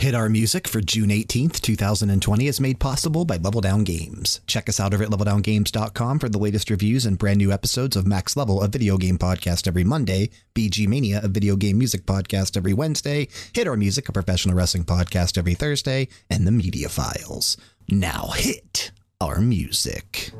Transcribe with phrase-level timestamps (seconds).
[0.00, 4.40] Hit Our Music for June 18th, 2020 is made possible by Level Down Games.
[4.46, 8.06] Check us out over at leveldowngames.com for the latest reviews and brand new episodes of
[8.06, 12.56] Max Level, a video game podcast every Monday, BG Mania, a video game music podcast
[12.56, 17.58] every Wednesday, Hit Our Music, a professional wrestling podcast every Thursday, and The Media Files.
[17.90, 20.32] Now hit our music.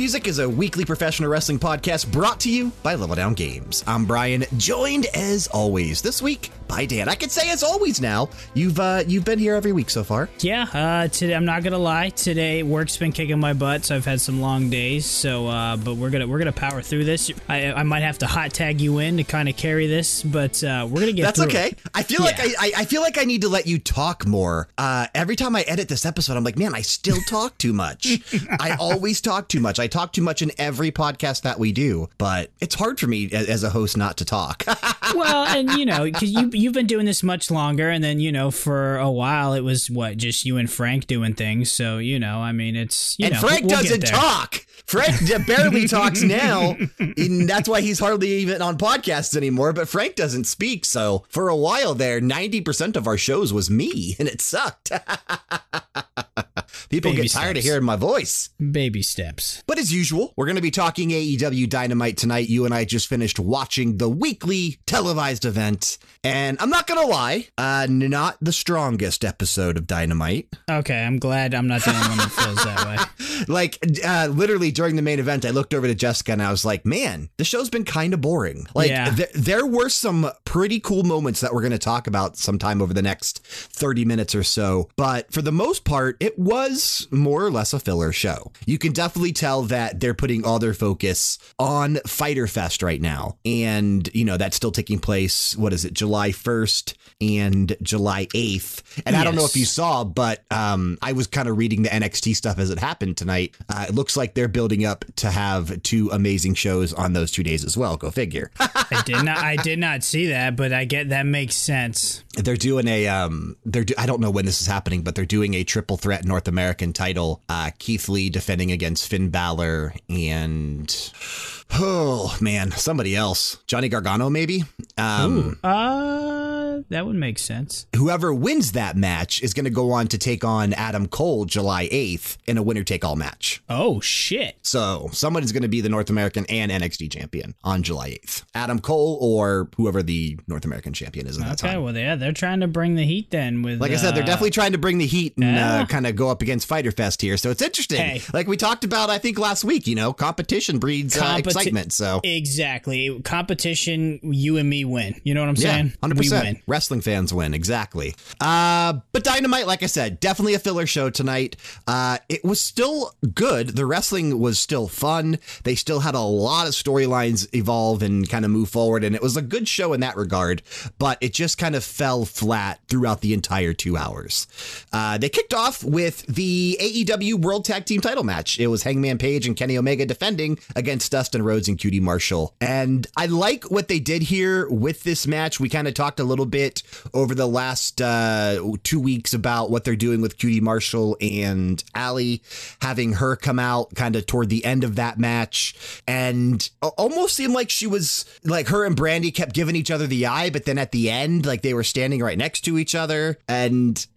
[0.00, 3.84] Music is a weekly professional wrestling podcast brought to you by Level Down Games.
[3.86, 7.08] I'm Bryan, joined as always this week by Dan.
[7.08, 8.28] I could say as always now.
[8.54, 10.28] You've uh, you've been here every week so far.
[10.38, 12.10] Yeah, uh, today I'm not gonna lie.
[12.10, 15.04] Today work's been kicking my butt, so I've had some long days.
[15.04, 17.30] So, uh, but we're gonna we're gonna power through this.
[17.48, 20.62] I, I might have to hot tag you in to kind of carry this, but
[20.62, 21.22] uh, we're gonna get.
[21.24, 21.68] That's okay.
[21.68, 21.78] It.
[21.94, 24.68] I feel like I, I feel like I need to let you talk more.
[24.78, 28.06] Uh, every time I edit this episode, I'm like, man, I still talk too much.
[28.60, 29.78] I always talk too much.
[29.78, 33.30] I talk too much in every podcast that we do, but it's hard for me
[33.32, 34.64] as, as a host not to talk.
[35.14, 38.32] well, and you know, because you you've been doing this much longer, and then you
[38.32, 41.70] know, for a while it was what just you and Frank doing things.
[41.70, 44.66] So you know, I mean, it's you and know, Frank we'll doesn't talk.
[44.86, 49.72] Frank barely talks now, and that's why he's hardly even on podcasts anymore.
[49.72, 53.70] But Frank doesn't speak, so for a while there, ninety percent of our shows was
[53.70, 54.90] me, and it sucked.
[56.90, 58.48] People Baby get tired of hearing my voice.
[58.58, 59.62] Baby steps.
[59.66, 62.48] But as usual, we're going to be talking AEW Dynamite tonight.
[62.48, 65.98] You and I just finished watching the weekly televised event.
[66.24, 70.48] And I'm not going to lie, uh, not the strongest episode of Dynamite.
[70.70, 72.96] Okay, I'm glad I'm not the only one that feels that way.
[73.48, 76.62] Like, uh, literally during the main event, I looked over to Jessica and I was
[76.64, 78.66] like, man, the show's been kind of boring.
[78.74, 79.14] Like, Yeah.
[79.14, 82.92] th- there were some pretty cool moments that we're going to talk about sometime over
[82.92, 84.90] the next 30 minutes or so.
[84.96, 88.52] But for the most part, it was more or less a filler show.
[88.66, 93.38] You can definitely tell that they're putting all their focus on Fighter Fest right now.
[93.44, 98.82] And, you know, that's still taking place, what is it, July 1st and July 8th.
[99.06, 101.88] And I don't know if you saw, but um, I was kind of reading the
[101.90, 103.54] NXT stuff as it happened tonight.
[103.68, 107.42] Uh, it looks like they're building up to have two amazing shows on those two
[107.42, 107.96] days as well.
[107.96, 108.50] Go figure.
[108.60, 109.38] I did not.
[109.38, 112.24] I did not see that, but I get that makes sense.
[112.36, 115.24] they're doing a um, they're do- I don't know when this is happening, but they're
[115.26, 117.42] doing a triple threat North American title.
[117.48, 121.12] Uh, Keith Lee defending against Finn Balor and
[121.74, 124.64] oh man, somebody else, Johnny Gargano maybe.
[124.98, 127.86] Um, Uh, that would make sense.
[127.96, 131.88] whoever wins that match is going to go on to take on Adam Cole July
[131.88, 133.62] 8th in a winner take all match.
[133.68, 134.56] Oh shit!
[134.62, 138.44] So someone is going to be the North American and NXT champion on July 8th.
[138.54, 141.70] Adam Cole or whoever the North American champion is at that time.
[141.70, 143.62] Okay, well, yeah, they're trying to bring the heat then.
[143.62, 145.80] With Like I said, they're uh, definitely trying to bring the heat and Yeah.
[145.82, 147.36] uh, kind of go up against Fighter Fest here.
[147.36, 147.98] So it's interesting.
[148.00, 148.22] Hey.
[148.32, 151.92] Like we talked about, I think last week, you know, competition breeds uh, Competi- excitement.
[151.92, 154.18] So exactly competition.
[154.22, 155.20] You and me win.
[155.24, 155.92] You know what I'm yeah, saying?
[156.02, 156.18] 100%.
[156.18, 156.59] We win.
[156.66, 157.54] Wrestling fans win.
[157.54, 158.14] Exactly.
[158.40, 161.56] Uh, but Dynamite, like I said, definitely a filler show tonight.
[161.86, 163.68] Uh, it was still good.
[163.70, 165.38] The wrestling was still fun.
[165.64, 169.04] They still had a lot of storylines evolve and kind of move forward.
[169.04, 170.62] And it was a good show in that regard,
[170.98, 174.46] but it just kind of fell flat throughout the entire two hours.
[174.92, 178.58] Uh, they kicked off with the AEW World Tag Team title match.
[178.58, 182.54] It was Hangman Page and Kenny Omega defending against Dustin Rhodes and QT Marshall.
[182.60, 185.60] And I like what they did here with this match.
[185.60, 186.82] We kind of talked a little bit
[187.14, 192.42] over the last uh, two weeks about what they're doing with QT Marshall and Allie,
[192.82, 195.74] having her come out kind of toward the end of that match.
[196.06, 200.26] And almost seemed like she was like her and Brandi kept giving each other the
[200.26, 203.38] eye, but then at the end, like they were standing right next to each other.
[203.48, 204.04] And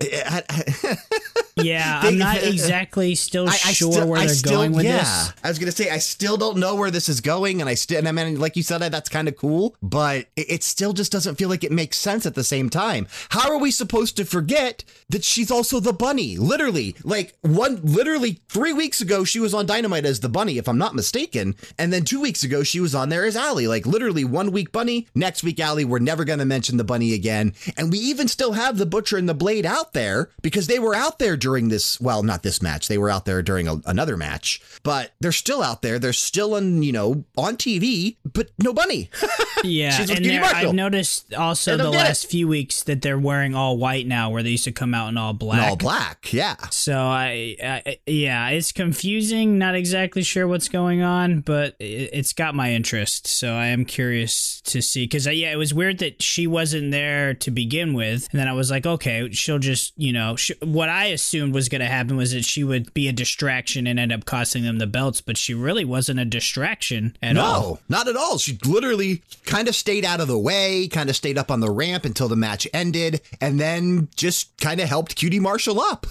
[1.55, 4.71] Yeah, They- I'm not exactly still I, I sure still- where I they're still- going
[4.73, 4.97] with yeah.
[4.99, 5.33] this.
[5.43, 7.97] I was gonna say I still don't know where this is going, and I still,
[7.99, 11.11] and I mean, like you said, that's kind of cool, but it, it still just
[11.11, 13.07] doesn't feel like it makes sense at the same time.
[13.29, 16.37] How are we supposed to forget that she's also the bunny?
[16.37, 20.67] Literally, like one, literally three weeks ago, she was on Dynamite as the bunny, if
[20.67, 23.67] I'm not mistaken, and then two weeks ago, she was on there as Allie.
[23.67, 25.85] Like literally, one week bunny, next week Allie.
[25.85, 29.27] We're never gonna mention the bunny again, and we even still have the butcher and
[29.29, 31.99] the blade out there because they were out there during this.
[31.99, 32.87] Well, not this match.
[32.87, 35.99] They were out there during a, another match, but they're still out there.
[35.99, 39.09] They're still on, you know, on TV, but no bunny.
[39.63, 43.77] Yeah, She's and there, I've noticed also the last few weeks that they're wearing all
[43.77, 45.69] white now, where they used to come out in all black.
[45.69, 46.33] All black.
[46.33, 46.57] Yeah.
[46.69, 49.57] So I, I, yeah, it's confusing.
[49.57, 53.27] Not exactly sure what's going on, but it, it's got my interest.
[53.27, 56.91] So I am curious to see because uh, yeah, it was weird that she wasn't
[56.91, 60.51] there to begin with, and then I was like, okay, she'll just you know sh-
[60.61, 63.99] what I assumed was going to happen was that she would be a distraction and
[63.99, 67.61] end up costing them the belts, but she really wasn't a distraction at all.
[67.61, 68.37] No, not at all.
[68.37, 71.71] She literally kind of stayed out of the way, kind of stayed up on the
[71.71, 76.05] ramp until the match ended, and then just kind of helped QT Marshall up.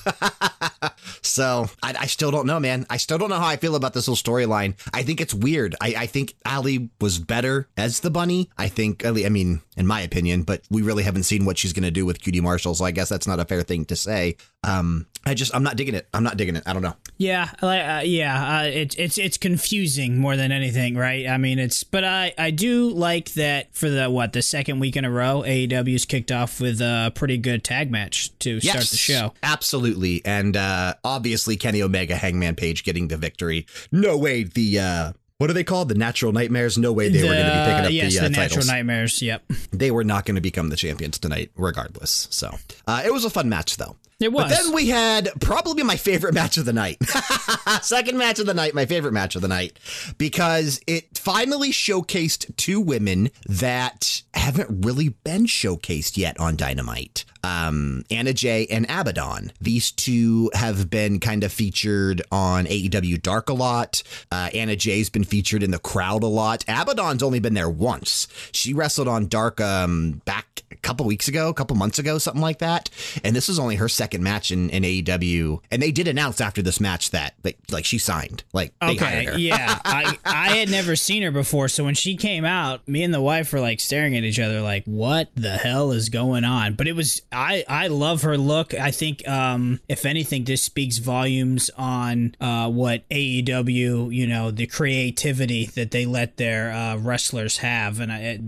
[1.22, 2.84] so I, I still don't know, man.
[2.90, 4.74] I still don't know how I feel about this whole storyline.
[4.92, 5.76] I think it's weird.
[5.80, 8.50] I, I think Allie was better as the bunny.
[8.58, 11.72] I think, Allie I mean, in my opinion, but we really haven't seen what she's
[11.72, 13.96] going to do with QT Marshall, so I guess that's not a fair thing to
[13.96, 14.36] say.
[14.64, 16.08] Um, I just, I'm not digging it.
[16.12, 16.64] I'm not digging it.
[16.66, 16.96] I don't know.
[17.16, 21.28] Yeah, uh, yeah, uh, it's it's it's confusing more than anything, right?
[21.28, 24.96] I mean, it's but I I do like that for the what the second week
[24.96, 28.96] in a row, AEW's kicked off with a pretty good tag match to start the
[28.96, 29.34] show.
[29.42, 30.22] Absolutely.
[30.24, 33.66] And uh, obviously, Kenny Omega, Hangman Page getting the victory.
[33.92, 34.80] No way the.
[34.80, 35.88] Uh, what are they called?
[35.88, 36.78] The Natural Nightmares?
[36.78, 38.68] No way they were going to be picking up yes, the, uh, the natural titles.
[38.68, 39.22] nightmares.
[39.22, 39.42] Yep,
[39.72, 42.28] They were not going to become the champions tonight, regardless.
[42.30, 42.54] So
[42.86, 43.96] uh, it was a fun match, though.
[44.22, 44.44] It was.
[44.44, 46.98] But then we had probably my favorite match of the night.
[47.82, 49.78] Second match of the night, my favorite match of the night,
[50.18, 57.24] because it finally showcased two women that haven't really been showcased yet on Dynamite.
[57.44, 59.52] Um, Anna Jay and Abaddon.
[59.60, 64.02] These two have been kind of featured on AEW Dark a lot.
[64.30, 66.64] Uh, Anna Jay's been featured in the crowd a lot.
[66.68, 68.28] Abaddon's only been there once.
[68.52, 72.42] She wrestled on Dark um, back a couple weeks ago, a couple months ago, something
[72.42, 72.90] like that.
[73.24, 75.60] And this is only her second match in, in AEW.
[75.70, 78.44] And they did announce after this match that, like, like she signed.
[78.52, 79.32] Like, they hired her.
[79.32, 83.02] Okay, yeah, I I had never seen her before, so when she came out, me
[83.02, 86.44] and the wife were like staring at each other, like, "What the hell is going
[86.44, 88.74] on?" But it was I I love her look.
[88.74, 94.66] I think, um, if anything, this speaks volumes on uh, what AEW, you know, the
[94.66, 98.38] creativity that they let their uh, wrestlers have, and I.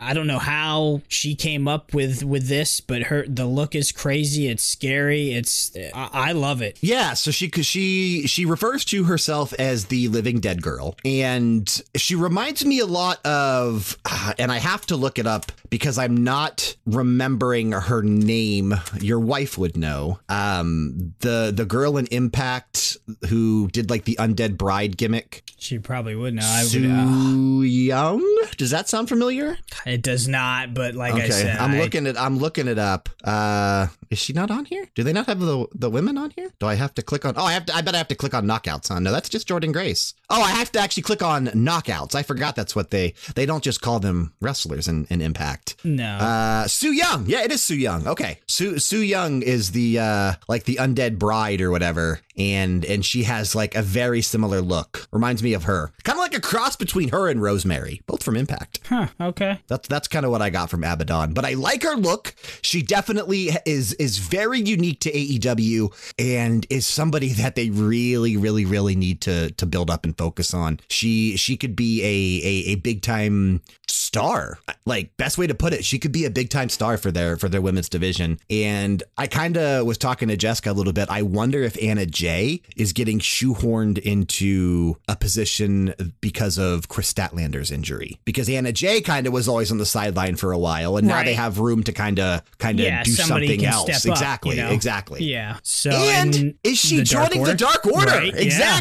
[0.00, 3.92] I don't know how she came up with with this, but her the look is
[3.92, 4.48] crazy.
[4.48, 5.32] It's scary.
[5.32, 6.78] It's I, I love it.
[6.80, 11.68] Yeah, so she cause she she refers to herself as the living dead girl, and
[11.96, 13.98] she reminds me a lot of,
[14.38, 18.74] and I have to look it up because I'm not remembering her name.
[19.00, 20.20] Your wife would know.
[20.28, 22.96] Um, the the girl in Impact
[23.28, 25.42] who did like the undead bride gimmick.
[25.58, 26.42] She probably would know.
[26.44, 26.84] I would.
[26.84, 28.44] Uh, Yung.
[28.56, 29.56] Does that sound familiar?
[29.86, 33.08] It does not, but like I said, I'm looking at I'm looking it up.
[33.22, 34.86] Uh, is she not on here?
[34.94, 36.50] Do they not have the the women on here?
[36.60, 37.34] Do I have to click on?
[37.36, 37.74] Oh, I have to.
[37.74, 38.88] I bet I have to click on knockouts.
[38.88, 39.00] Huh?
[39.00, 40.14] No, that's just Jordynne Grace.
[40.30, 42.14] Oh, I have to actually click on knockouts.
[42.14, 45.76] I forgot that's what they they don't just call them wrestlers in, in Impact.
[45.84, 46.04] No.
[46.16, 47.26] Uh, Su Yung.
[47.26, 48.06] Yeah, it is Su Yung.
[48.06, 53.04] Okay, Sue Su Yung is the uh like the undead bride or whatever, and and
[53.04, 55.08] she has like a very similar look.
[55.12, 58.36] Reminds me of her, kind of like a cross between her and Rosemary, both from
[58.36, 58.80] Impact.
[58.88, 59.08] huh.
[59.20, 59.53] Okay.
[59.66, 61.34] That's that's kind of what I got from Abaddon.
[61.34, 62.34] But I like her look.
[62.62, 68.64] She definitely is is very unique to AEW and is somebody that they really, really,
[68.64, 70.80] really need to to build up and focus on.
[70.88, 73.62] She she could be a a, a big time
[73.94, 74.58] star.
[74.86, 77.36] Like best way to put it, she could be a big time star for their
[77.36, 78.38] for their women's division.
[78.50, 81.08] And I kind of was talking to Jessica a little bit.
[81.10, 87.70] I wonder if Anna Jay is getting shoehorned into a position because of Kris Statlander's
[87.70, 88.18] injury.
[88.24, 91.14] Because Anna Jay kind of was always on the sideline for a while, and now
[91.14, 91.26] Right.
[91.26, 93.88] they have room to kind of kind of Yeah, do something else.
[93.88, 94.70] up, exactly, you know?
[94.70, 95.24] exactly.
[95.24, 95.58] Yeah.
[95.62, 98.06] So And in is she the joining the Dark Order?
[98.10, 98.80] Right, yeah.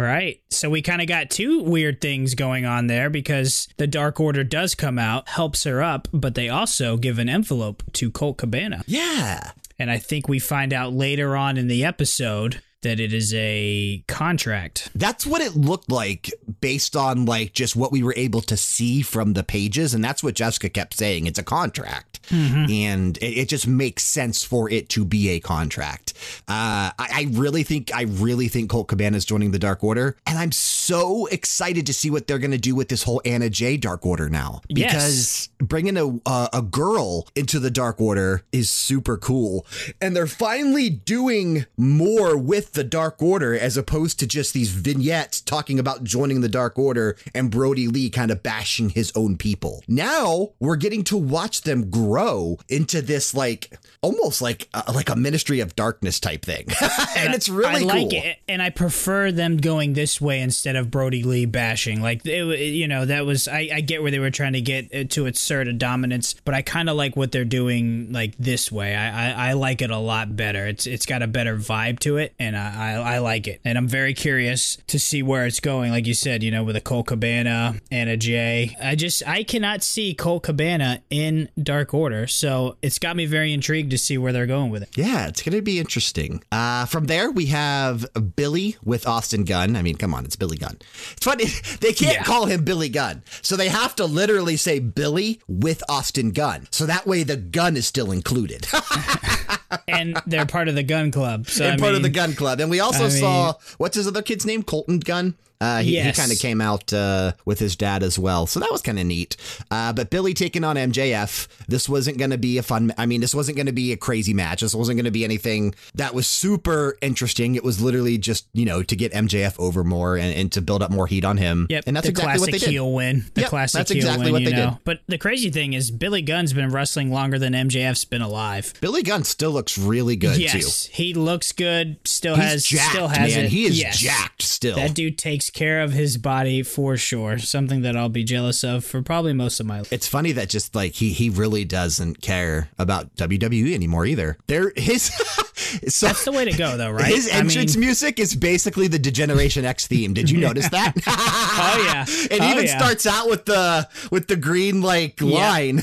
[0.00, 0.40] Right.
[0.48, 4.44] So we kind of got two weird things going on there because the Dark Order
[4.44, 8.82] does come out, helps her up, but they also give an envelope to Colt Cabana.
[8.86, 9.52] Yeah.
[9.78, 14.02] And I think we find out later on in the episode that it is a
[14.08, 14.88] contract.
[14.94, 16.30] That's what it looked like
[16.60, 19.92] based on like just what we were able to see from the pages.
[19.92, 21.26] And that's what Jessica kept saying.
[21.26, 22.09] It's a contract.
[22.30, 26.12] And it, it just makes sense for it to be a contract.
[26.48, 30.16] Uh, I, I really think, I really think Colt Cabana is joining the Dark Order.
[30.26, 33.48] And I'm so excited to see what they're going to do with this whole Anna
[33.48, 34.60] Jay Dark Order now.
[34.68, 34.90] Yes.
[34.92, 39.66] Because bringing a, a a girl into the Dark Order is super cool,
[40.00, 45.40] and they're finally doing more with the Dark Order as opposed to just these vignettes
[45.40, 49.82] talking about joining the Dark Order and Brodie Lee kind of bashing his own people.
[49.88, 55.08] Now we're getting to watch them grow grow into this like almost like uh, like
[55.10, 56.66] a Ministry of Darkness type thing,
[57.16, 58.20] and it's really I like cool.
[58.22, 62.02] it, and I prefer them going this way instead of Brodie Lee bashing.
[62.02, 65.10] Like, it, you know, that was I, I get where they were trying to get
[65.10, 68.96] to assert a dominance, but I kind of like what they're doing like this way.
[68.96, 70.66] I, I, I like it a lot better.
[70.66, 73.78] It's it's got a better vibe to it, and I, I I like it, and
[73.78, 75.92] I'm very curious to see where it's going.
[75.92, 79.44] Like you said, you know, with a Colt Cabana and a Jay, I just I
[79.44, 84.16] cannot see Colt Cabana in Dark Order, so it's got me very intrigued to see
[84.16, 84.88] where they're going with it.
[84.96, 86.42] Yeah, it's going to be interesting.
[86.50, 89.76] Uh, from there, we have Billy with Austin Gunn.
[89.76, 90.78] I mean, come on, it's Billy Gunn.
[91.12, 91.44] It's funny.
[91.80, 92.22] They can't Yeah.
[92.24, 93.22] call him Billy Gunn.
[93.42, 96.66] So they have to literally say Billy with Austin Gunn.
[96.70, 98.66] So that way the gun is still included.
[99.88, 101.46] and they're part of the gun club.
[101.48, 102.60] So and I part of the gun club.
[102.60, 104.62] And we also I saw, what's his other kid's name?
[104.62, 105.34] Colton Gunn.
[105.62, 106.16] Uh, he, Yes.
[106.16, 108.46] he kind of came out uh, with his dad as well.
[108.46, 109.36] So that was kind of neat.
[109.70, 113.20] Uh, but Billy taking on MJF, this wasn't going to be a fun, I mean,
[113.20, 114.62] this wasn't going to be a crazy match.
[114.62, 117.56] This wasn't going to be anything that was super interesting.
[117.56, 120.82] It was literally just, you know, to get MJF over more and, and to build
[120.82, 121.66] up more heat on him.
[121.68, 122.70] Yep, and that's the exactly classic what they did.
[122.70, 123.24] heel win.
[123.34, 124.70] The Yep, classic that's heel exactly win, what you they know.
[124.70, 124.78] did.
[124.84, 128.72] But the crazy thing is, Billy Gunn's been wrestling longer than MJF's been alive.
[128.80, 130.90] Billy Gunn still looks really good, yes, too.
[130.94, 131.98] he looks good.
[132.06, 133.44] Still He's has, jacked, still has man.
[133.44, 133.50] it.
[133.50, 133.98] He is Yes.
[133.98, 134.76] jacked still.
[134.76, 137.36] That dude takes care of his body for sure.
[137.38, 139.92] Something that I'll be jealous of for probably most of my life.
[139.92, 144.38] It's funny that just like he he really doesn't care about WWE anymore either.
[144.46, 145.02] There his
[145.88, 147.04] so That's the way to go, though, right?
[147.04, 150.14] his I entrance mean, music is basically the D-Generation X theme.
[150.14, 150.94] Did you notice that?
[151.06, 152.78] oh yeah, it oh, even yeah.
[152.78, 155.82] starts out with the with the green like line.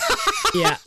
[0.55, 0.77] yeah.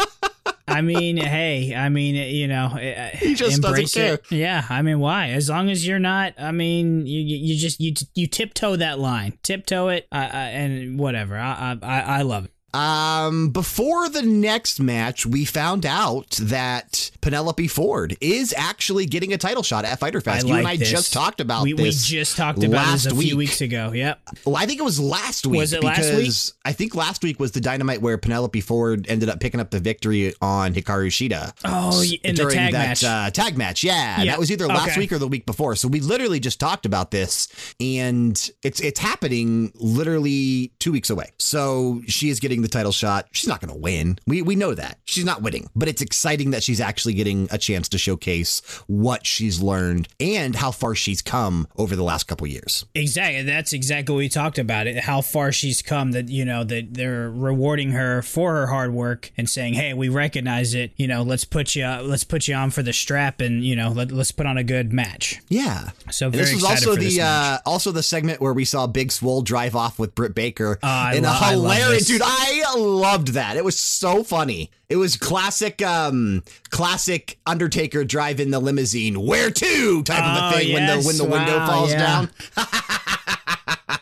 [0.68, 4.14] I mean, hey, I mean, you know, he just doesn't care.
[4.14, 4.30] it.
[4.30, 5.30] Yeah, I mean, why?
[5.30, 9.38] As long as you're not, I mean, you you just you you tiptoe that line,
[9.42, 11.36] tiptoe it, uh, uh, and whatever.
[11.36, 12.52] I, I I I love it.
[12.72, 19.38] Um, before the next match, we found out that Penelope Ford is actually getting a
[19.38, 20.44] title shot at Fighter Fest.
[20.44, 20.90] I you like and I this.
[20.90, 23.28] just talked about we, we just talked about last this a week.
[23.28, 23.92] few weeks ago.
[23.92, 24.20] Yep.
[24.46, 25.58] Well, I think it was last week.
[25.60, 26.60] Was it last because week?
[26.64, 29.80] I think last week was the dynamite where Penelope Ford ended up picking up the
[29.80, 31.52] victory on Hikaru Shida.
[31.64, 33.04] Oh, in the during tag that match.
[33.04, 35.00] Uh, tag match, yeah, Yeah, that was either last okay.
[35.00, 35.76] week or the week before.
[35.76, 37.48] So we literally just talked about this,
[37.80, 41.30] and it's it's happening literally two weeks away.
[41.38, 43.26] So she is getting the title shot.
[43.32, 44.18] She's not going to win.
[44.26, 47.58] We we know that she's not winning, but it's exciting that she's actually getting a
[47.58, 52.46] chance to showcase what she's learned and how far she's come over the last couple
[52.46, 52.84] years.
[52.94, 53.42] Exactly.
[53.42, 54.86] That's exactly what we talked about.
[54.86, 56.12] It how far she's come.
[56.12, 60.08] That you know that they're rewarding her for her hard work and saying, "Hey, we
[60.08, 60.92] recognize it.
[60.96, 63.90] You know, let's put you let's put you on for the strap, and you know,
[63.90, 65.90] let, let's put on a good match." Yeah.
[66.10, 69.42] So very this was also the uh, also the segment where we saw Big Swole
[69.42, 72.08] drive off with Britt Baker I in lo- a I hilarious this.
[72.08, 72.22] dude.
[72.24, 73.56] I loved that.
[73.56, 74.70] It was so funny.
[74.90, 79.24] It was classic, um, classic Undertaker drive in the limousine.
[79.24, 82.26] Where to type of Oh, a thing when the when the window falls yeah.
[82.26, 82.30] down.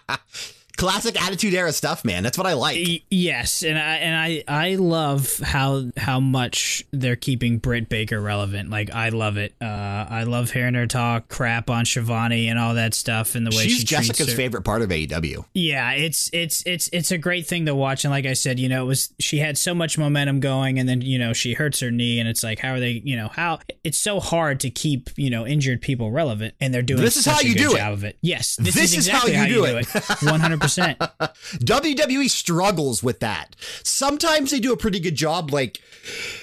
[0.78, 2.22] classic Attitude Era stuff, man.
[2.22, 2.76] That's what I like.
[2.86, 8.20] Y- Yes, and I and I I love how how much they're keeping Britt Baker
[8.20, 8.70] relevant.
[8.70, 9.54] Like I love it.
[9.60, 13.50] Uh, I love hearing her talk crap on Schiavone and all that stuff, and the
[13.54, 15.44] way She's she Jessica's favorite part of AEW.
[15.54, 18.68] Yeah, it's it's it's it's a great thing to watch, and like I said, you
[18.68, 21.80] know, it was she had so much momentum going, and then you know she hurts
[21.80, 24.70] her knee, and it's like how are they, you know, how it's so hard to
[24.70, 27.74] keep you know injured people relevant, and they're doing This is how a you do
[27.74, 27.78] it.
[27.78, 28.16] job of it.
[28.22, 29.86] Yes, this, This is is how exactly you do it.
[30.22, 30.67] One hundred percent.
[30.76, 33.56] WWE E struggles with that.
[33.82, 35.80] Sometimes they do a pretty good job, like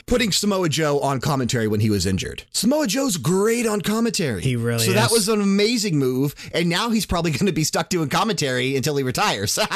[0.06, 2.44] putting Samoa Joe on commentary when he was injured.
[2.52, 4.42] Samoa Joe's great on commentary.
[4.42, 7.64] He really So that was an amazing move, and now he's probably going to be
[7.64, 9.58] stuck doing commentary until he retires.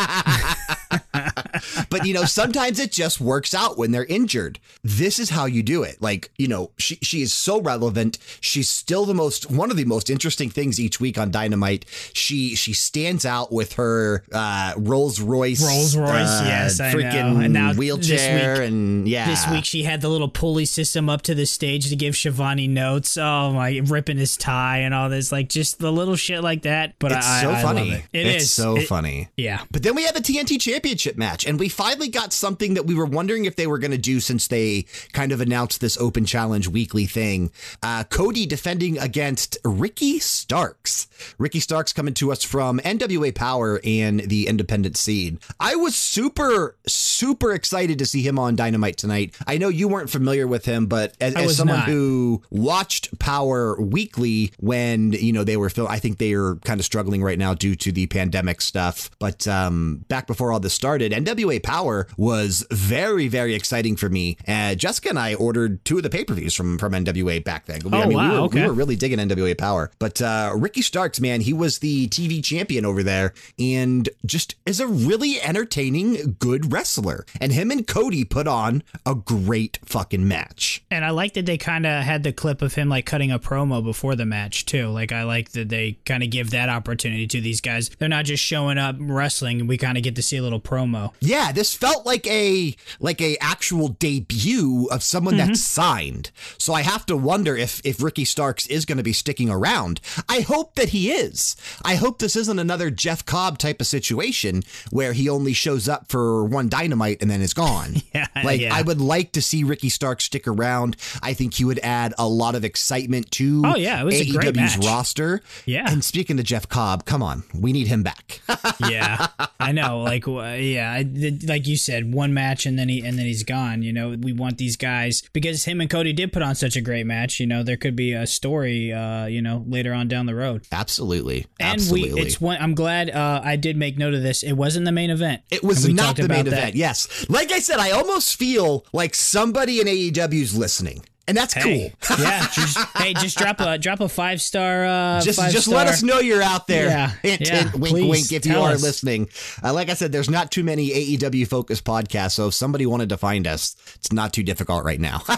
[1.89, 4.60] but you know, sometimes it just works out when they're injured.
[4.84, 6.01] This is how you do it.
[6.01, 8.17] Like, you know, she she is so relevant.
[8.41, 11.86] She's still the most one of the most interesting things each week on Dynamite.
[12.13, 17.00] She she stands out with her uh Rolls Royce Rolls Royce, uh, yes, I know.
[17.00, 19.27] freaking And now wheelchair week- and yeah.
[19.27, 22.67] This week she had the little pulley system up to the stage to give Schiavone
[22.67, 23.17] notes.
[23.17, 26.96] Oh my, ripping his tie and all this, like just the little shit like that.
[27.00, 27.91] But it's I, so I funny.
[27.91, 28.19] Love it.
[28.19, 28.51] It it's is.
[28.51, 29.29] so It- funny.
[29.38, 29.62] Yeah.
[29.72, 32.93] But then we had the TNT Championship match, and we finally got something that we
[32.93, 36.25] were wondering if they were going to do since they kind of announced this open
[36.25, 37.50] challenge weekly thing.
[37.81, 41.07] Uh, Cody defending against Ricky Starks.
[41.38, 45.39] Ricky Starks coming to us from NWA Power and the independent scene.
[45.57, 49.38] I was super, super excited to see him on Dynamite tonight.
[49.48, 51.88] I know you weren't familiar with him, but as, as someone not.
[51.88, 56.81] who watched Power weekly when, you know, they were film, I think they are kind
[56.81, 59.09] of struggling right now due to the pandemic stuff.
[59.17, 64.38] But um, back before all this started, NWA Power was very, very exciting for me.
[64.47, 67.65] Uh, Jessica and I ordered two of the pay per views from, from NWA back
[67.65, 67.81] then.
[67.85, 68.61] Oh, I mean, wow, we, were, okay.
[68.61, 69.91] we were really digging NWA Power.
[69.99, 74.79] But uh, Ricky Starks, man, he was the TV champion over there and just is
[74.79, 77.25] a really entertaining, good wrestler.
[77.39, 80.83] And him and Cody put on a great fucking match.
[80.89, 83.38] And I like that they kind of had the clip of him like cutting a
[83.38, 84.88] promo before the match too.
[84.88, 87.89] Like I like that they kind of give that opportunity to these guys.
[87.99, 89.67] They're not just showing up wrestling.
[89.67, 91.13] We kind of get to see a little promo.
[91.19, 95.82] Yeah, this felt like a like a actual debut of someone that's mm-hmm.
[95.82, 96.32] signed.
[96.58, 100.00] So I have to wonder if if Ricky Starks is going to be sticking around.
[100.30, 101.58] I hope that he is.
[101.84, 106.08] I hope this isn't another Jeff Cobb type of situation where he only shows up
[106.08, 107.98] for one dynamite and then is gone.
[108.12, 108.74] Yeah, like yeah.
[108.74, 110.96] I would like to see Ricky Starks stick around.
[111.22, 114.32] I think he would add a lot of excitement to Oh, yeah, it was a
[114.32, 115.42] great AEW's roster.
[115.66, 115.86] Yeah.
[115.88, 118.42] And speaking to Jeff Cobb, come on, we need him back.
[118.89, 119.28] yeah,
[119.60, 120.01] I know.
[120.01, 121.04] Like, yeah, I,
[121.50, 123.82] like you said, one match and then he and then he's gone.
[123.82, 126.82] You know, we want these guys because him and Cody did put on such a
[126.82, 127.39] great match.
[127.39, 128.94] You know, there could be a story.
[128.94, 130.65] Uh, you know, later on down the road.
[130.72, 131.48] Absolutely.
[131.60, 132.13] And Absolutely.
[132.13, 132.58] we, it's one.
[132.62, 134.44] I'm glad uh, I did make note of this.
[134.44, 135.41] It wasn't the main event.
[135.51, 136.53] It was not the main that.
[136.53, 136.75] event.
[136.75, 137.25] Yes.
[137.29, 141.03] Like I said, I almost feel like somebody in AEW's listening.
[141.29, 142.17] And that's Hey, cool.
[142.19, 142.48] yeah.
[142.53, 144.83] Just, hey, just drop a drop a five star.
[144.86, 145.77] Uh, Just, five just star.
[145.77, 146.88] let us know you're out there.
[146.88, 148.81] Yeah, Hint, yeah, hint, wink, wink, if you are us.
[148.81, 149.29] listening.
[149.63, 152.31] Uh, like I said, there's not too many AEW focused podcasts.
[152.33, 155.21] So if somebody wanted to find us, it's not too difficult right now.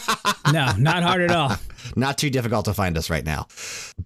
[0.51, 1.55] No, not hard at all.
[1.95, 3.47] not too difficult to find us right now.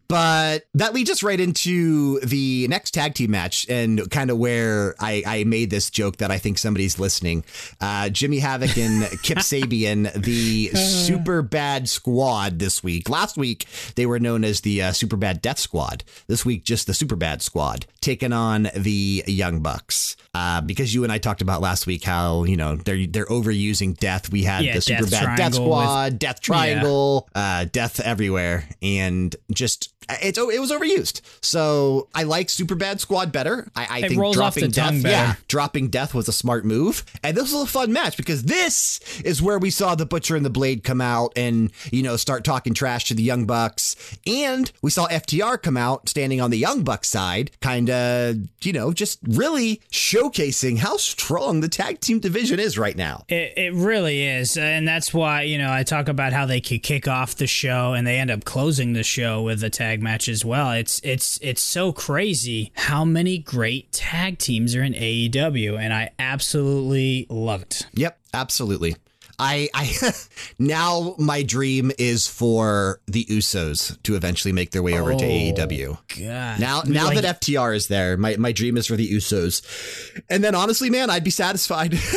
[0.07, 4.93] But that leads us right into the next tag team match and kind of where
[4.99, 7.43] I, I made this joke that I think somebody's listening.
[7.81, 13.09] Uh, Jimmy Havoc and Kip Sabian, the super bad squad this week.
[13.09, 13.65] Last week,
[13.95, 16.03] they were known as the uh, super bad death squad.
[16.27, 20.15] This week, just the super bad squad taking on the Young Bucks.
[20.33, 23.97] Uh, because you and I talked about last week how, you know, they're, they're overusing
[23.97, 24.31] death.
[24.31, 27.99] We had Yeah, the super Death bad death Triangle with- squad, death triangle, uh, death
[27.99, 31.21] everywhere, and just it's it was overused.
[31.41, 33.67] So I like Super Bad Squad better.
[33.75, 37.03] I, I think dropping death, yeah, dropping death was a smart move.
[37.23, 40.45] And this was a fun match because this is where we saw the Butcher and
[40.45, 43.95] the Blade come out and you know start talking trash to the Young Bucks,
[44.25, 48.73] and we saw FTR come out standing on the Young Bucks side, kind of you
[48.73, 53.23] know just really showcasing how strong the tag team division is right now.
[53.27, 56.83] It, it really is, and that's why you know I talk about how they could
[56.83, 60.27] kick off the show and they end up closing the show with a tag match
[60.27, 60.71] as well.
[60.71, 66.11] It's it's it's so crazy how many great tag teams are in AEW, and I
[66.19, 67.87] absolutely love it.
[67.93, 68.95] Yep, absolutely.
[69.39, 70.11] I, I
[70.59, 75.27] now my dream is for the Usos to eventually make their way over to oh,
[75.27, 75.97] AEW.
[76.19, 79.61] God, Now, now like- that FTR is there, my, my dream is for the Usos.
[80.29, 81.93] And then honestly, man, I'd be satisfied.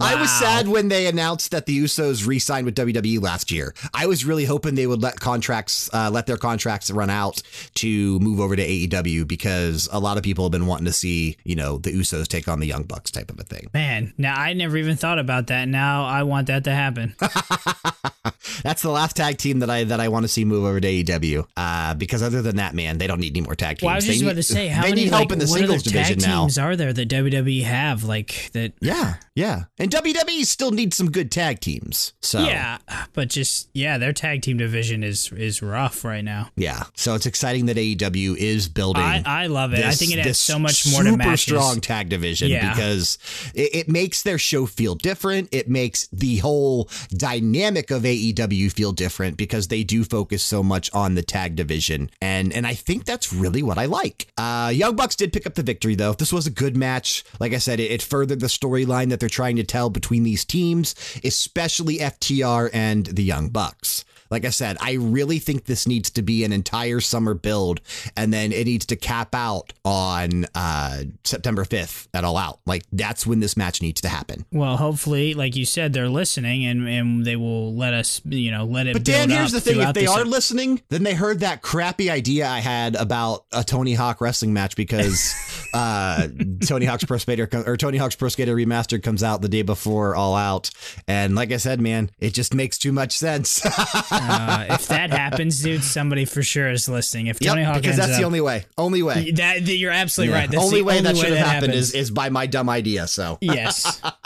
[0.00, 3.74] I was sad when they announced that the Usos re-signed with WWE last year.
[3.94, 7.42] I was really hoping they would let contracts, uh, let their contracts run out
[7.76, 11.36] to move over to AEW because a lot of people have been wanting to see,
[11.44, 13.68] you know, the Usos take on the Young Bucks type of a thing.
[13.74, 15.68] man, now I never even thought about that.
[15.68, 17.14] Now I want that to happen.
[18.62, 20.86] That's the last tag team that I that I want to see move over to
[20.88, 21.46] AEW.
[21.56, 23.86] Uh, because other than that, man, they don't need any more tag teams.
[23.86, 25.32] Well, I was They just need- about to say how they many need help like,
[25.32, 26.40] in the singles division tag now.
[26.42, 28.72] teams are there that WWE have like that?
[28.80, 32.12] Yeah, yeah, and WWE still needs some good tag teams.
[32.20, 32.78] So Yeah,
[33.12, 36.50] but just yeah, their tag team division is is rough right now.
[36.56, 36.84] yeah.
[36.96, 39.02] So it's exciting that AEW is building.
[39.02, 39.84] I, I love it.
[39.84, 41.40] I think it has this so much more to super matches.
[41.42, 42.70] strong tag division Yeah.
[42.74, 43.18] because
[43.54, 45.48] it, it makes their show feel different.
[45.52, 50.90] It makes the whole dynamic of AEW feel different because they do focus so much
[50.92, 54.26] on the tag division, and and I think that's really what I like.
[54.36, 56.12] Uh, Young Bucks did pick up the victory though.
[56.12, 57.24] This was a good match.
[57.40, 60.44] Like I said, it, it furthered the storyline that they're trying to tell between these
[60.44, 64.04] teams, especially FTR and the Young Bucks.
[64.32, 67.82] Like I said, I really think this needs to be an entire summer build,
[68.16, 72.58] and then it needs to cap out on uh, September 5th at All Out.
[72.64, 74.46] Like, that's when this match needs to happen.
[74.50, 78.64] Well, hopefully, like you said, they're listening and, and they will let us, you know,
[78.64, 78.94] let it.
[78.94, 81.60] But Dan, here's the thing: if they the are se- listening, then they heard that
[81.60, 85.34] crappy idea I had about a Tony Hawk wrestling match because
[85.74, 86.26] uh,
[86.66, 90.14] Tony Hawk's Pro Skater or Tony Hawk's Pro Skater Remastered comes out the day before
[90.16, 90.70] All Out,
[91.06, 93.60] and like I said, man, it just makes too much sense.
[94.30, 97.26] uh, if that happens, dude, somebody for sure is listening.
[97.26, 98.64] If Yep, Tony Hawk because that's up, the only way.
[98.78, 99.30] Only way.
[99.32, 100.40] that, that- you're absolutely Yeah.
[100.40, 100.50] right.
[100.50, 103.06] That's only way only that should have happened is, is by my dumb idea.
[103.06, 104.00] So, yes.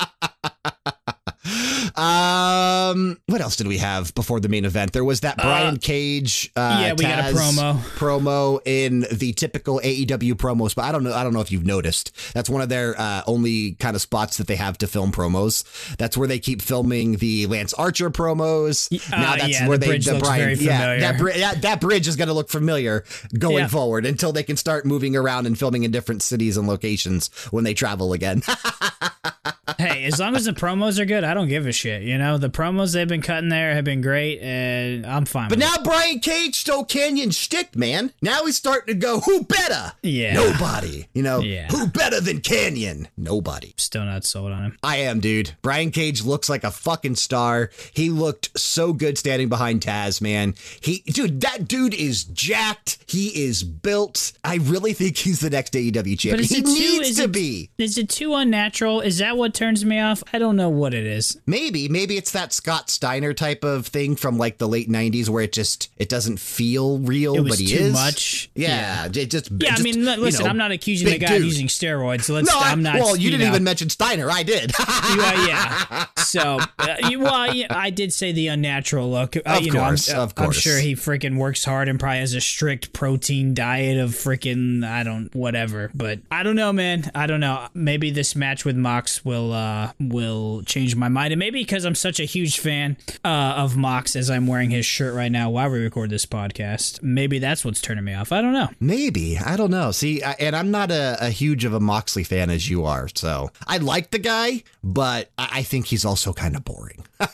[2.97, 4.93] um, what else did we have before the main event?
[4.93, 6.51] There was that Brian Cage.
[6.57, 7.79] Uh, yeah, we got a promo.
[7.97, 11.13] promo in the typical AEW promos, but I don't know.
[11.13, 12.13] I don't know if you've noticed.
[12.35, 15.65] That's one of their uh, only kind of spots that they have to film promos.
[15.97, 18.93] That's where they keep filming the Lance Archer promos.
[19.13, 22.09] uh, now that's yeah, where the they looks very yeah, that, bri- that that bridge
[22.09, 23.05] is going to look familiar
[23.39, 23.69] going Yeah.
[23.69, 27.65] forward until they can start moving around and filming in different cities and locations when
[27.65, 28.43] they travel again.
[29.79, 32.03] hey, as long as the promos are good, I don't give a shit.
[32.03, 35.49] You know, the promos they've been cutting there have been great, and I'm fine.
[35.49, 38.12] But now Brian Cage stole Kanyon shtick, man.
[38.23, 39.93] Now he's starting to go, who better?
[40.03, 40.35] Yeah.
[40.35, 41.07] Nobody.
[41.15, 41.69] You know, Yeah.
[41.71, 43.09] who better than Kanyon?
[43.17, 43.75] Nobody.
[43.77, 44.79] still not sold on him.
[44.83, 45.53] I am, dude.
[45.62, 47.71] Brian Cage looks like a fucking star.
[47.93, 50.55] He looked so good standing behind Taz, man.
[50.81, 52.99] He, dude, that dude is jacked.
[53.07, 54.33] He is built.
[54.45, 56.41] I really think he's the next AEW champion.
[56.41, 57.71] is He it too- needs is to it- be.
[57.79, 59.01] Is it too unnatural?
[59.01, 60.23] Is that what turns me off?
[60.33, 61.41] I don't know what it is.
[61.47, 65.43] Maybe, maybe it's that Scott Steiner type of thing from like the late '90s, where
[65.43, 68.49] it just it doesn't feel real, It was but he too is much.
[68.55, 71.35] Yeah, it just Yeah, I mean, li- you listen, know, I'm not accusing the guy
[71.35, 72.23] of using steroids.
[72.23, 72.49] So let's.
[72.53, 72.95] No, I, I'm not.
[72.97, 73.53] well, you, didn't know.
[73.53, 74.31] even mention Steiner.
[74.31, 74.73] I did.
[75.07, 76.07] You, uh, yeah.
[76.19, 79.37] So, uh, you, well, yeah, I did say the unnatural look.
[79.37, 82.35] Uh, Of you know, I'm- course, I'm sure he freaking works hard and probably has
[82.35, 85.91] a strict protein diet of freaking I don't whatever.
[85.95, 87.11] But I don't know, man.
[87.15, 87.69] I don't know.
[87.75, 91.95] Maybe this match with Mox will uh will change my mind, and maybe because I'm
[91.95, 95.71] such a huge fan uh, of Mox, as I'm wearing his shirt right now while
[95.71, 97.03] we record this podcast.
[97.03, 98.33] Maybe that's what's turning me off.
[98.33, 98.69] I don't know.
[98.81, 99.90] Maybe I don't know.
[99.90, 103.09] See, I, and I'm not a, a huge of a Moxley fan as you are,
[103.14, 107.05] so I like the guy, but I, I think he's also kind of boring.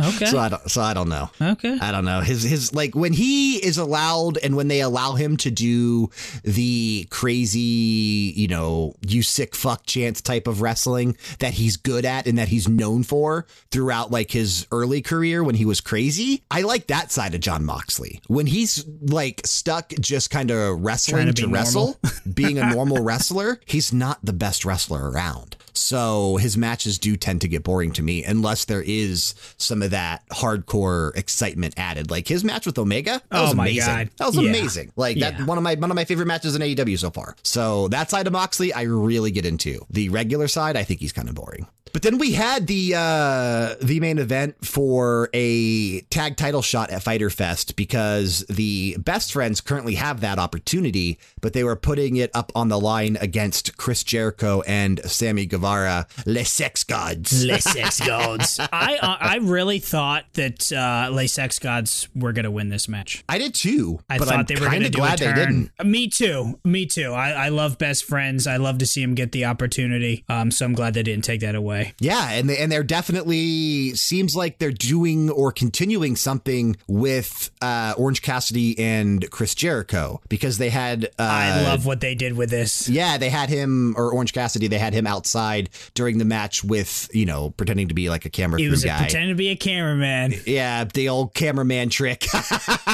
[0.00, 0.26] Okay.
[0.26, 0.70] So I don't.
[0.70, 1.30] So I don't know.
[1.40, 1.78] okay.
[1.80, 2.20] I don't know.
[2.20, 6.10] His his like when he is allowed and when they allow him to do
[6.42, 12.26] the crazy, you know, you sick fuck chance type of wrestling that he's good at
[12.26, 16.42] and that he's known for throughout like his early career when he was crazy.
[16.50, 18.20] I like that side of John Moxley.
[18.26, 21.98] When he's like stuck just kind of wrestling Trying to, to be wrestle,
[22.32, 25.56] being a normal wrestler, he's not the best wrestler around.
[25.74, 29.90] So his matches do tend to get boring to me unless there is some of
[29.90, 32.10] that hardcore excitement added.
[32.10, 33.86] Like his match with Omega, that Oh was my amazing.
[33.94, 34.10] God.
[34.18, 34.48] That was Yeah.
[34.50, 34.92] amazing.
[34.96, 35.30] Like Yeah.
[35.32, 37.36] that one of my one of my favorite matches in AEW so far.
[37.42, 39.84] So that side of Moxley I really get into.
[39.90, 41.66] The regular side, I think he's kind of boring.
[41.92, 47.04] But then we had the uh, the main event for a tag title shot at
[47.04, 52.32] Fighter Fest because the best friends currently have that opportunity, but they were putting it
[52.34, 55.63] up on the line against Chris Jericho and Sammy Guevara,
[56.26, 57.44] Le Sex Gods.
[57.44, 58.58] Le Sex Gods.
[58.72, 63.24] I uh, I really thought that uh, Le Sex Gods were gonna win this match.
[63.28, 65.24] I did too, I but thought I'm they were kind gonna of do glad a
[65.24, 65.70] they turn.
[65.78, 65.90] didn't.
[65.90, 66.58] Me too.
[66.64, 67.12] Me too.
[67.12, 68.46] I, I love best friends.
[68.46, 70.24] I love to see them get the opportunity.
[70.28, 71.94] Um, so I'm glad they didn't take that away.
[72.00, 77.94] Yeah, and they, and they're definitely seems like they're doing or continuing something with uh,
[77.96, 81.06] Orange Cassidy and Chris Jericho because they had.
[81.18, 82.88] Uh, I love what they did with this.
[82.88, 84.66] Yeah, they had him or Orange Cassidy.
[84.68, 85.53] They had him outside
[85.94, 88.84] during the match with you know pretending to be like a camera He crew was
[88.84, 88.98] guy.
[88.98, 90.34] pretending to be a cameraman.
[90.46, 92.26] yeah, the old cameraman trick.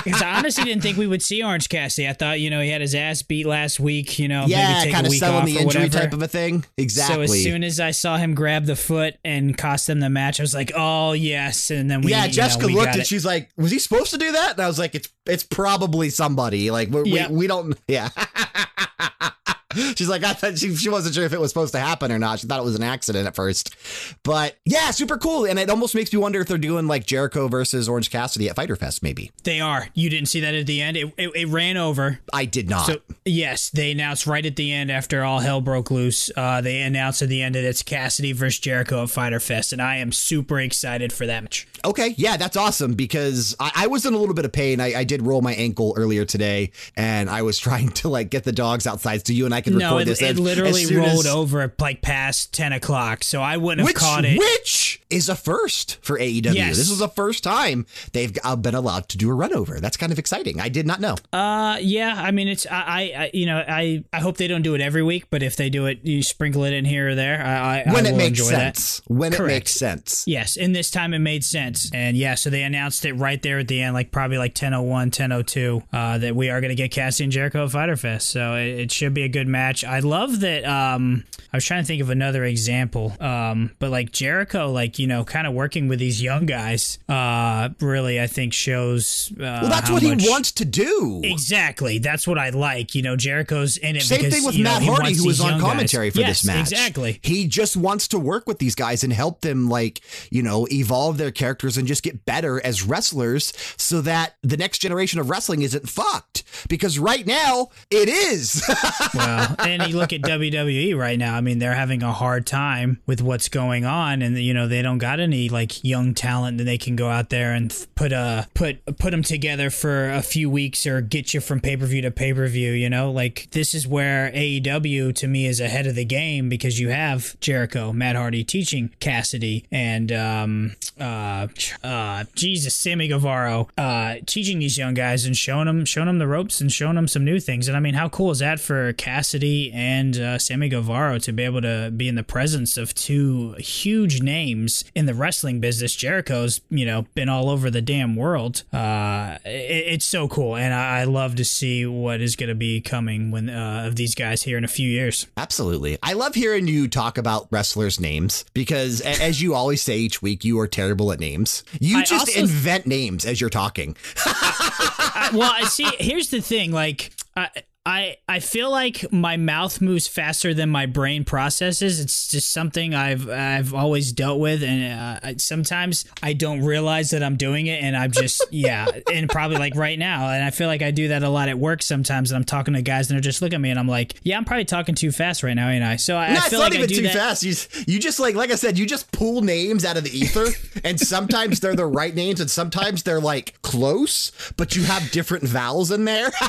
[0.02, 2.08] Because I honestly didn't think we would see Orange Cassidy.
[2.08, 4.18] I thought, you know, he had his ass beat last week.
[4.18, 5.98] You know, yeah, kind of selling the injury whatever.
[5.98, 6.64] type of a thing.
[6.78, 7.26] Exactly.
[7.26, 10.40] So as soon as I saw him grab the foot and cost them the match,
[10.40, 13.00] I was like, "Oh yes!" And then we, yeah, you know, Jessica we looked and
[13.02, 13.06] it.
[13.06, 16.08] she's like, "Was he supposed to do that?" And I was like, "It's it's probably
[16.08, 16.70] somebody.
[16.70, 17.28] Like we Yeah.
[17.28, 17.76] we, we don't.
[17.88, 18.08] Yeah."
[19.96, 22.18] She's like, I thought she, she wasn't sure if it was supposed to happen or
[22.18, 22.40] not.
[22.40, 23.74] She thought it was an accident at first.
[24.22, 25.44] But yeah, super cool.
[25.44, 28.56] And it almost makes me wonder if they're doing like Jericho versus Orange Cassidy at
[28.56, 29.30] Fighter Fest, maybe.
[29.44, 29.88] They are.
[29.94, 30.96] You didn't see that at the end.
[30.96, 32.20] It, it, it ran over.
[32.32, 32.86] I did not.
[32.86, 36.30] So yes, they announced right at the end after all hell broke loose.
[36.36, 39.80] Uh, they announced at the end that it's Cassidy versus Jericho at Fighter Fest, and
[39.80, 41.68] I am super excited for that match.
[41.84, 44.80] Okay, yeah, that's awesome because I, I was in a little bit of pain.
[44.80, 48.44] I, I did roll my ankle earlier today, and I was trying to like get
[48.44, 50.22] the dogs outside so you and I could No, record it, this.
[50.22, 54.24] it literally rolled as- over like past ten o'clock, so I wouldn't have Which, caught
[54.24, 54.38] it.
[54.38, 56.54] which is a first for AEW.
[56.54, 56.76] Yes.
[56.76, 59.80] This is the first time they've uh, been allowed to do a run over.
[59.80, 60.60] That's kind of exciting.
[60.60, 61.16] I did not know.
[61.32, 62.14] Uh, yeah.
[62.16, 64.80] I mean, it's I, I, I you know, I, I hope they don't do it
[64.80, 67.42] every week, but if they do it, you sprinkle it in here or there.
[67.44, 68.76] I, I when I it makes enjoy that.
[68.76, 69.02] sense.
[69.06, 70.24] When it makes sense.
[70.26, 71.90] Yes, and this time it made sense.
[71.92, 74.88] And yeah, so they announced it right there at the end, like probably like 1001,
[74.88, 78.28] 1002, uh, that we are going to get Cassie and Jericho at Fighter Fest.
[78.28, 79.84] So it, it should be a good match.
[79.84, 80.64] I love that.
[80.64, 85.06] Um, I was trying to think of another example, um, but like Jericho, like you
[85.06, 89.32] know, kind of working with these young guys, uh, really, I think shows.
[89.32, 91.20] Uh, well, that's what much, he wants to do.
[91.24, 92.94] Exactly, that's what I like.
[92.94, 94.02] You know, Jericho's in it.
[94.02, 96.14] Same because, thing with you know, Matt Hardy, who was on commentary guys.
[96.14, 96.60] for yes, this match.
[96.72, 97.20] Exactly.
[97.22, 101.18] He just wants to work with these guys and help them, like you know, evolve
[101.18, 105.62] their characters and just get better as wrestlers, so that the next generation of wrestling
[105.62, 106.39] isn't fucked.
[106.68, 108.62] Because right now it is.
[109.14, 111.36] well, and you look at WWE right now.
[111.36, 114.82] I mean, they're having a hard time with what's going on, and you know they
[114.82, 118.48] don't got any like young talent that they can go out there and put a
[118.54, 122.02] put put them together for a few weeks or get you from pay per view
[122.02, 122.72] to pay per view.
[122.72, 126.78] You know, like this is where AEW to me is ahead of the game because
[126.78, 131.48] you have Jericho, Matt Hardy teaching Cassidy, and um, uh,
[131.82, 136.26] uh, Jesus, Sammy Guevara, uh, teaching these young guys and showing them showing them the
[136.40, 137.68] ropes and showing them some new things.
[137.68, 141.42] And I mean, how cool is that for Cassidy and uh, Sammy Guevara to be
[141.42, 145.94] able to be in the presence of two huge names in the wrestling business?
[145.94, 148.62] Jericho's, you know, been all over the damn world.
[148.72, 152.54] Uh, it, it's so cool, and I, I, love to see what is going to
[152.54, 155.26] be coming when uh, of these guys here in a few years.
[155.36, 160.22] Absolutely, I love hearing you talk about wrestlers' names because, as you always say each
[160.22, 161.64] week, you are terrible at names.
[161.80, 163.96] You I just also- invent names as you're talking.
[164.24, 165.88] I- well, I see.
[165.98, 166.72] Here's the thing.
[166.72, 167.48] Like, I,
[167.90, 171.98] I, I feel like my mouth moves faster than my brain processes.
[171.98, 177.10] It's just something I've, I've always dealt with, and uh, I- sometimes I don't realize
[177.10, 180.50] that I'm doing it, and I'm just, yeah, and probably like right now, and I
[180.50, 183.10] feel like I do that a lot at work sometimes, and I'm talking to guys,
[183.10, 185.42] and they're just looking at me, and I'm like, yeah, I'm probably talking too fast
[185.42, 185.96] right now, ain't I?
[185.96, 187.12] So I, No, I it's feel not like I even do too that.
[187.14, 187.42] fast.
[187.42, 187.54] You,
[187.92, 190.46] you just like, like I said, you just pull names out of the ether,
[190.84, 195.42] and sometimes they're the right names, and sometimes they're like close, but you have different
[195.44, 196.30] vowels in there.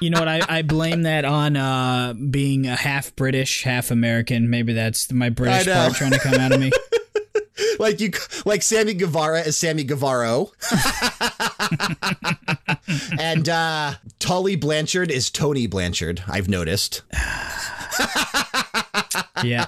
[0.00, 0.28] You know what?
[0.28, 4.50] I, I blame that on uh, being a half British, half American.
[4.50, 6.70] Maybe that's my British part trying to come out of me.
[7.78, 8.12] like you,
[8.44, 10.50] like Sammy Guevara is Sammy Guevaro,
[13.20, 16.22] and uh, Tully Blanchard is Tony Blanchard.
[16.28, 17.02] I've noticed.
[19.44, 19.66] Yeah.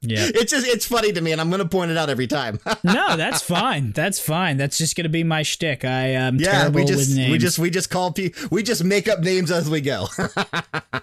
[0.00, 0.28] Yeah.
[0.34, 2.58] It's just it's funny to me, and I'm going to point it out every time.
[2.84, 3.92] No, that's fine.
[3.92, 4.56] That's fine.
[4.56, 5.84] That's just gonna be my shtick.
[5.84, 7.30] I am yeah, terrible we just with names.
[7.32, 10.06] we just we just call pe- we just make up names as we go.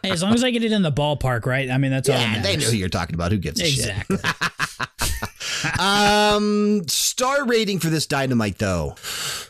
[0.04, 1.70] Hey, as long as I get it in the ballpark, right?
[1.70, 2.18] I mean, that's all.
[2.18, 3.32] yeah, they know who you're talking about.
[3.32, 3.90] Who gives a shit?
[4.10, 4.18] Exactly.
[5.82, 8.96] Um, star rating for this dynamite though.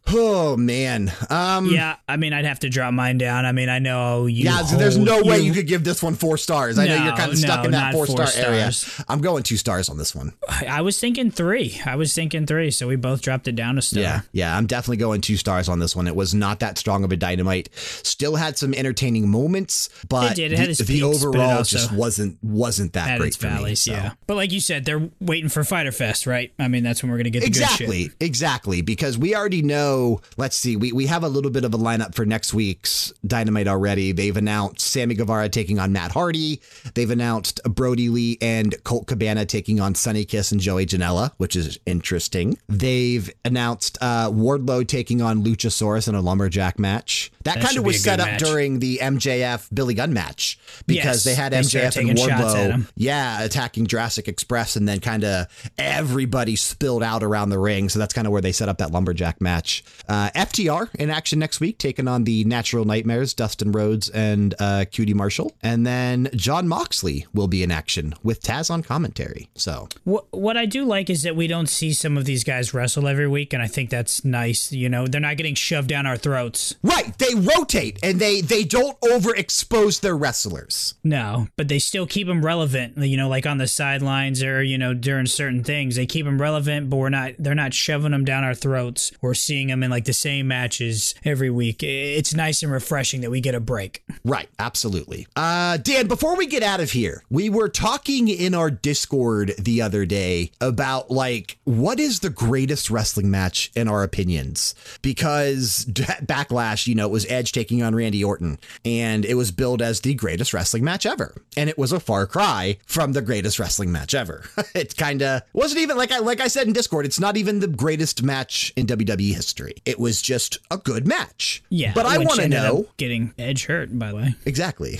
[0.07, 1.11] Oh man.
[1.29, 3.45] Um, yeah, I mean, I'd have to drop mine down.
[3.45, 4.45] I mean, I know you.
[4.45, 6.77] Yeah, there's no way you could give this one four stars.
[6.77, 8.71] I know you're kind of stuck no, in that four four star area.
[8.71, 9.05] stars.
[9.07, 10.33] I'm going two stars on this one.
[10.49, 11.79] I was thinking three.
[11.85, 12.71] I was thinking three.
[12.71, 14.01] So we both dropped it down a star.
[14.01, 16.07] Yeah, yeah, I'm definitely going two stars on this one.
[16.07, 17.69] It was not that strong of a dynamite.
[17.75, 20.51] Still had some entertaining moments, but It.
[20.51, 23.75] It the, the peaks, but overall also just wasn't wasn't that great for me.
[23.75, 23.91] so.
[23.91, 24.13] yeah.
[24.27, 26.53] But like you said, they're waiting for Fest, right?
[26.59, 27.63] I mean, that's when we're get the good shit.
[27.63, 28.81] Exactly, exactly.
[28.81, 30.21] Because we already know.
[30.37, 33.67] Let's see, we, we have a little bit of a lineup for next week's Dynamite
[33.67, 34.11] already.
[34.11, 36.61] They've announced Sammy Guevara taking on Matt Hardy.
[36.93, 41.55] They've announced Brodie Lee and Colt Cabana taking on Sonny Kiss and Joey Janela, which
[41.55, 42.57] is interesting.
[42.67, 47.30] They've announced uh, Wardlow taking on Luchasaurus in a lumberjack match.
[47.43, 48.39] That, That kind of was set up match.
[48.39, 52.87] during the MJF Billy Gunn match because Yes, they had they MJF and taking Wardlow
[52.95, 57.89] yeah, attacking Jurassic Express, and then kind of everybody spilled out around the ring.
[57.89, 59.83] So that's kind of where they set up that lumberjack match.
[60.07, 64.85] Uh, FTR in action next week, taking on the Natural Nightmares, Dustin Rhodes and uh,
[64.91, 69.49] QT Marshall, and then John Moxley will be in action with Taz on commentary.
[69.55, 72.73] So What what I do like is that we don't see some of these guys
[72.73, 74.71] wrestle every week, and I think that's nice.
[74.71, 76.75] You know, they're not getting shoved down our throats.
[76.83, 80.95] right, they rotate and they they don't overexpose their wrestlers.
[81.03, 82.97] No, but they still keep them relevant.
[82.97, 86.41] You know, like on the sidelines or you know during certain things, they keep them
[86.41, 86.89] relevant.
[86.89, 89.11] But we're not they're not shoving them down our throats.
[89.21, 91.83] We're seeing them in like the same matches every week.
[91.83, 94.03] It's nice and refreshing that we get a break.
[94.23, 95.27] Right, absolutely.
[95.35, 99.81] Uh, Dan, before we get out of here, we were talking in our Discord the
[99.81, 104.75] other day about like what is the greatest wrestling match in our opinions?
[105.01, 109.81] Because Backlash, you know, it was Edge taking on Randy Orton, and it was billed
[109.81, 113.59] as the greatest wrestling match ever, and it was a far cry from the greatest
[113.59, 114.45] wrestling match ever.
[114.75, 117.05] it kind of wasn't even like I like I said in Discord.
[117.05, 119.75] It's not even the greatest match in WWE history.
[119.85, 121.63] It was just a good match.
[121.69, 122.87] Yeah, but I want to know.
[122.97, 123.97] getting Edge hurt.
[123.97, 124.99] By the way, Exactly.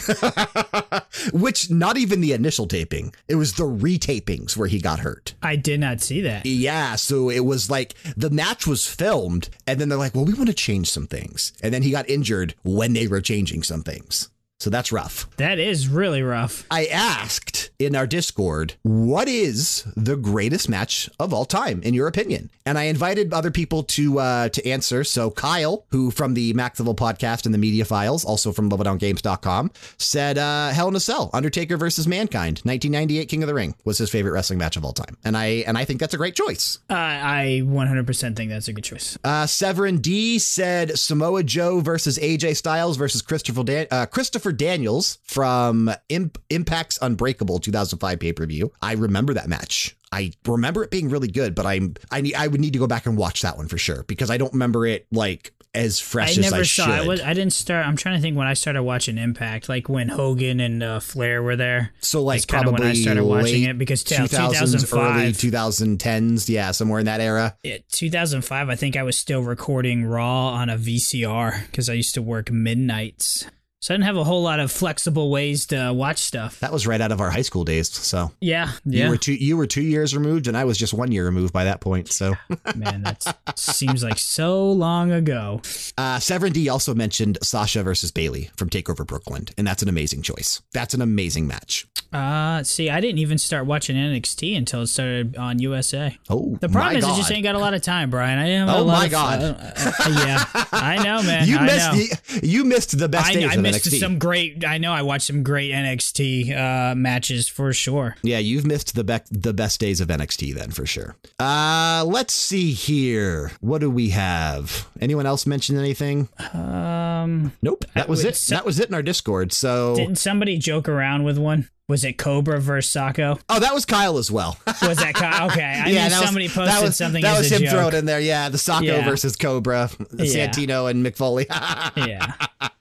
[1.34, 3.14] Which not even the initial taping.
[3.28, 5.34] It was the retapings where he got hurt.
[5.42, 6.46] I did not see that.
[6.46, 10.34] Yeah, so it was like the match was filmed and then they're like, "Well, we
[10.34, 13.84] want to change some things." And then he got injured when they were changing some
[13.84, 14.31] things.
[14.62, 15.28] So that's rough.
[15.38, 16.68] That is really rough.
[16.70, 22.08] I asked in our Discord, what is the greatest match of all time, in your
[22.08, 22.52] opinion?
[22.64, 25.04] And I invited other people to uh, to answer.
[25.04, 29.72] So Kyle, who from the Max Level podcast and the Media Files, also from LevelDownGames.com,
[29.98, 33.98] said uh, Hell in a Cell, Undertaker versus Mankind, 1998 King of the Ring was
[33.98, 35.18] his favorite wrestling match of all time.
[35.24, 36.78] And I and I think that's a great choice.
[36.88, 39.18] Uh, I 100% think that's a good choice.
[39.24, 44.06] Uh, Severin D said Samoa Joe versus AJ Styles versus Christopher Dan- uh,
[44.52, 48.72] Christopher Daniels from Imp- Impact's Unbreakable 2005 pay per view.
[48.82, 49.96] I remember that match.
[50.12, 52.88] I remember it being really good, but I'm I need I would need to go
[52.88, 56.38] back and watch that one for sure because I don't remember it like as fresh
[56.38, 56.84] I as I saw.
[56.84, 56.92] should.
[56.92, 57.88] I, was, I didn't start.
[57.88, 61.42] I'm trying to think when I started watching Impact, like when Hogan and uh, Flair
[61.42, 61.94] were there.
[62.02, 66.72] so like probably when I started watching it because t- 2000s, early 2005, 2010s, yeah,
[66.72, 67.56] somewhere in that era.
[67.64, 72.16] Yeah, 2005, I think I was still recording Raw on a VCR because I used
[72.16, 73.46] to work midnights.
[73.82, 76.60] So I didn't have a whole lot of flexible ways to watch stuff.
[76.60, 77.92] That was right out of our high school days.
[77.92, 79.06] So Yeah, yeah.
[79.06, 81.52] you were two you were two years removed, and I was just one year removed
[81.52, 82.12] by that point.
[82.12, 82.36] So.
[82.76, 83.24] Man, that
[83.56, 85.62] seems like so long ago.
[85.98, 90.22] Uh, Severin D also mentioned Sasha versus Bayley from Takeover Brooklyn, and that's an amazing
[90.22, 90.62] choice.
[90.74, 91.88] That's an amazing match.
[92.14, 96.18] Uh, see, I didn't even start watching NXT until it started on USA.
[96.30, 97.14] Oh, The problem is, God.
[97.14, 98.38] I just ain't got a lot of time, Bryan.
[98.38, 99.42] I didn't have Oh a lot my of- God.
[99.42, 99.94] uh, uh,
[100.26, 101.48] yeah, I know, man.
[101.48, 101.94] you I know.
[101.96, 104.00] missed you, missed the best I, days I of missed NXT.
[104.00, 104.66] some great.
[104.66, 106.52] I know I watched some great NXT
[106.92, 108.18] uh, matches for sure.
[108.24, 111.16] yeah, you've missed the be- the best days of NXT then for sure.
[111.40, 113.52] Uh, let's see here.
[113.62, 114.88] What do we have?
[115.00, 116.28] Anyone else mention anything?
[116.54, 117.86] Um, Nope.
[117.96, 118.36] That was would it.
[118.36, 119.54] say- that was it in our Discord.
[119.54, 121.70] So, didn't somebody joke around with one?
[121.92, 123.38] Was it Cobra versus Socko?
[123.50, 124.58] oh, that was Kyle as well.
[124.82, 125.48] Was that Kyle?
[125.52, 127.72] Okay, I knew that was- somebody posted that was, something That as was him joke.
[127.72, 128.22] thrown in there.
[128.22, 129.04] Yeah, the Socko Yeah.
[129.04, 131.48] versus Cobra, Santino and Mick Foley.
[131.98, 132.34] Yeah.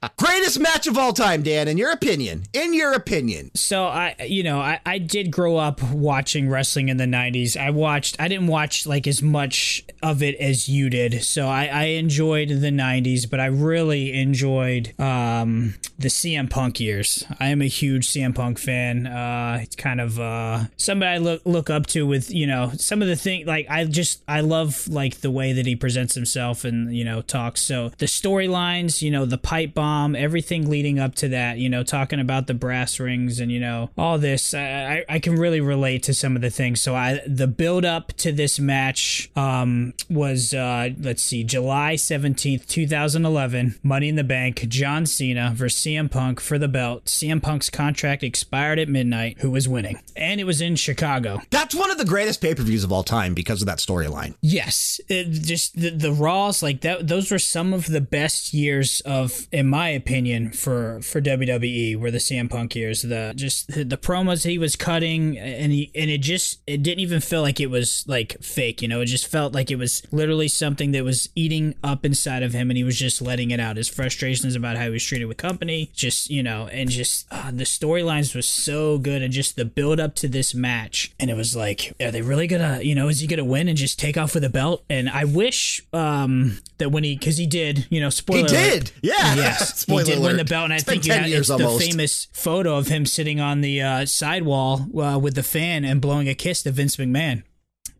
[0.09, 1.69] Greatest match of all time, Dan.
[1.69, 5.83] In your opinion, in your opinion, So I, you know, I, I did grow up
[5.83, 7.55] watching wrestling in the '90s.
[7.55, 8.17] I watched.
[8.19, 11.23] I didn't watch like as much of it as you did.
[11.23, 17.25] So I, I enjoyed the '90s, but I really enjoyed um, the CM Punk years.
[17.39, 19.07] I am a huge CM Punk fan.
[19.07, 23.03] Uh, it's kind of uh, somebody I look look up to with you know some
[23.03, 23.45] of the thing.
[23.45, 27.21] Like I just I love like the way that he presents himself and you know
[27.21, 27.61] talks.
[27.61, 31.59] So the storylines, you know, the pipe bomb, everything leading up to that.
[31.59, 34.55] You know, talking about the brass rings and you know all this.
[34.55, 36.81] I I, can really relate to some of the things.
[36.81, 42.67] So I the build up to this match um, was uh, let's see, July seventeenth,
[42.67, 47.07] two thousand eleven, Money in the Bank, John Cena versus CM Punk for the belt.
[47.07, 49.39] CM Punk's contract expired at midnight.
[49.41, 50.01] Who was winning?
[50.17, 51.41] And it was in Chicago.
[51.51, 54.35] that's one of the greatest pay per views of all time because of that storyline.
[54.41, 57.07] Yes, it, just the the Raws like that.
[57.07, 61.97] Those were some of the best years of, in my opinion, for for WWE.
[61.97, 63.03] Were the CM Punk years.
[63.03, 67.21] The just the, promos he was cutting, and he and it just it didn't even
[67.21, 68.83] feel like it was like fake.
[68.83, 72.43] You know, it just felt like it was literally something that was eating up inside
[72.43, 73.77] of him, and he was just letting it out.
[73.77, 77.51] His frustrations about how he was treated with company, just you know, and just uh,
[77.51, 81.35] the storylines was so good, and just the build up to this match, and it
[81.35, 84.17] was like, are they really gonna, you know, is he gonna win and just take
[84.17, 84.85] off with a belt?
[84.89, 88.49] And I wish um that when he, because he did, you know, spoiler.
[88.49, 89.35] He alert, did, yeah.
[89.35, 91.59] Yes, Spoiler he did win the belt, and I It's think you 10 years it's
[91.59, 96.01] the famous photo of him sitting on the uh, sidewall uh, with the fan and
[96.01, 97.43] blowing a kiss to Vince McMahon.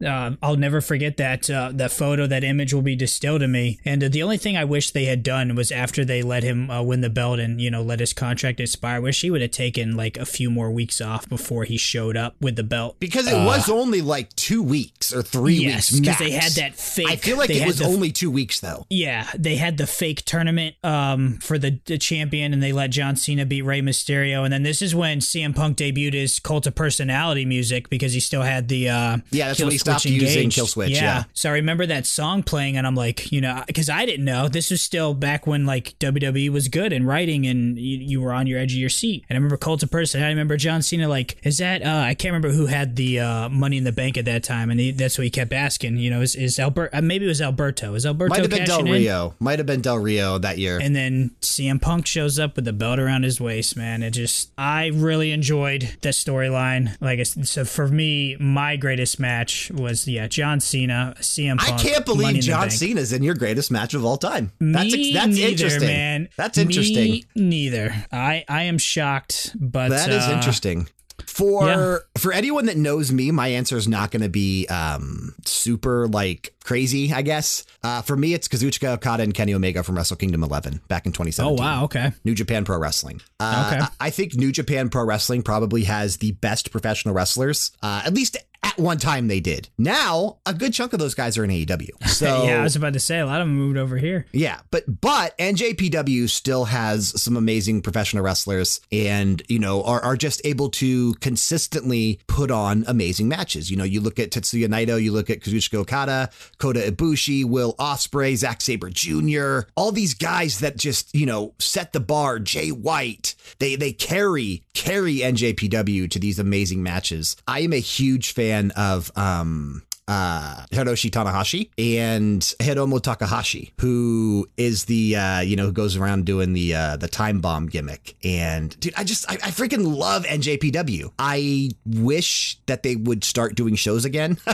[0.05, 2.27] Uh, I'll never forget that uh, that photo.
[2.27, 3.79] That image will be distilled in me.
[3.85, 6.71] And uh, the only thing I wish they had done was after they let him
[6.71, 8.97] uh, win the belt and you know let his contract expire.
[8.97, 12.17] I wish he would have taken like a few more weeks off before he showed
[12.17, 12.97] up with the belt.
[12.99, 16.01] Because it was only like two weeks or three Yes, weeks.
[16.01, 17.09] because they had that fake.
[17.11, 18.87] I feel like it was the only two weeks though.
[18.91, 23.17] Yeah, they had the fake tournament um, for the, the champion, and they let John
[23.17, 24.45] Cena beat Rey Mysterio.
[24.45, 28.21] And then this is when CM Punk debuted his Cult of Personality music because he
[28.21, 31.25] still had the uh, Yeah, that's when he stopped switch using kill switch, yeah.
[31.33, 34.49] So I remember that song playing, and I'm like, you know, because I didn't know
[34.49, 38.33] this was still back when like WWE was good in writing, and you, you were
[38.33, 39.25] on your edge of your seat.
[39.29, 40.23] And I remember Cult of Person.
[40.23, 41.83] I remember John Cena like, is that?
[41.83, 44.71] Uh, I can't remember who had the uh, Money in the Bank at that time,
[44.71, 45.99] and he, that's what he kept asking.
[45.99, 46.91] You know, is is Albert?
[46.93, 47.95] Uh, maybe it was Alberto.
[47.95, 48.93] Is Alberto Might have been Del cashing in?
[49.03, 49.35] Rio.
[49.39, 50.79] Might have been Del Rio that year.
[50.81, 54.03] And then CM Punk shows up with the belt around his waist, man.
[54.03, 56.97] It just, I really enjoyed that storyline.
[57.01, 62.05] Like, so for me, my greatest match was, yeah, John Cena, CM Punk, I can't
[62.07, 62.71] believe John.
[62.71, 64.53] Cena's in your greatest match of all time.
[64.61, 65.87] That's Me that's neither, interesting.
[65.89, 66.29] man.
[66.37, 67.11] That's interesting.
[67.13, 67.95] Me neither.
[68.13, 70.89] I, I am shocked, but That is uh, interesting.
[71.27, 71.97] For Yeah.
[72.19, 76.55] for anyone that knows me, my answer is not going to be um, super like
[76.65, 77.13] crazy.
[77.13, 80.81] I guess uh, for me, it's Kazuchika Okada and Kenny Omega from Wrestle Kingdom 11
[80.89, 81.59] back in 2017.
[81.59, 82.13] Oh wow, okay.
[82.25, 83.21] New Japan Pro Wrestling.
[83.39, 83.85] Uh, Okay.
[84.01, 87.71] I I think New Japan Pro Wrestling probably has the best professional wrestlers.
[87.83, 89.69] Uh, at least at one time they did.
[89.79, 91.91] Now a good chunk of those guys are in AEW.
[92.21, 94.27] So yeah, I was about to say a lot of them moved over here.
[94.33, 100.17] yeah, but but NJPW still has some amazing professional wrestlers, and you know are are
[100.17, 103.71] just able to consistently put on amazing matches.
[103.71, 107.75] You know, you look at Tetsuya Naito, you look at Kazuchika Okada, Kota Ibushi, Will
[107.79, 109.61] Ospreay, Zack Sabre Jr.
[109.77, 112.39] All these guys that just you know set the bar.
[112.39, 117.37] Jay White, they they carry carry NJPW to these amazing matches.
[117.47, 124.87] I am a huge fan of um uh, Hiroshi Tanahashi and Hiromu Takahashi, who is
[124.87, 128.17] the uh, you know who goes around doing the uh, the time bomb gimmick.
[128.25, 131.13] And dude, I just I, I freaking love NJPW.
[131.17, 134.39] I wish that they would start doing shows again.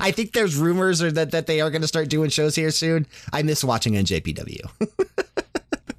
[0.00, 2.70] I think there's rumors or that that they are going to start doing shows here
[2.70, 3.06] soon.
[3.30, 4.70] I miss watching NJPW.